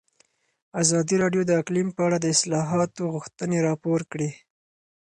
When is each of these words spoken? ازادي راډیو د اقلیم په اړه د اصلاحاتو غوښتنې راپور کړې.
ازادي 0.81 1.15
راډیو 1.23 1.41
د 1.45 1.51
اقلیم 1.61 1.87
په 1.95 2.01
اړه 2.07 2.17
د 2.19 2.25
اصلاحاتو 2.35 3.03
غوښتنې 3.13 3.57
راپور 3.67 3.99
کړې. 4.11 4.29